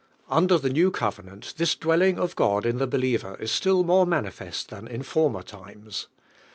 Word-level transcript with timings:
Under 0.31 0.57
the 0.57 0.71
new 0.71 0.89
covenant 0.89 1.53
this 1.57 1.75
dwell 1.75 1.99
iag 1.99 2.17
of 2.17 2.35
God 2.35 2.65
in 2.65 2.79
the 2.79 2.87
believer 2.87 3.37
is 3.39 3.51
still 3.51 3.83
more 3.83 4.07
manifest 4.07 4.69
than 4.69 4.87
in 4.87 5.03
former 5.03 5.43
times. 5.43 6.07